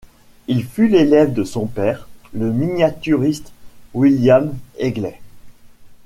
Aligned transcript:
Il 0.47 0.65
fut 0.65 0.87
l'élève 0.87 1.31
de 1.31 1.43
son 1.43 1.67
père, 1.67 2.07
le 2.33 2.51
miniaturiste 2.51 3.53
William 3.93 4.51
Egley. 4.79 5.21